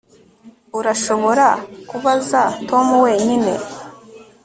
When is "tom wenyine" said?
2.69-3.53